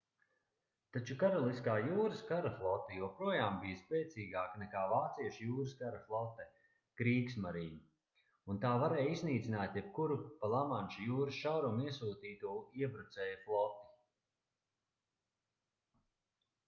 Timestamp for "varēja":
8.85-9.11